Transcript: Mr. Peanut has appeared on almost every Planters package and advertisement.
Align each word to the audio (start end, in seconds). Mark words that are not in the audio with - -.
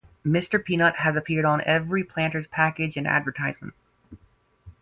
Mr. 0.25 0.57
Peanut 0.65 0.95
has 0.95 1.15
appeared 1.15 1.45
on 1.45 1.61
almost 1.61 1.67
every 1.67 2.03
Planters 2.03 2.47
package 2.47 2.97
and 2.97 3.05
advertisement. 3.05 3.75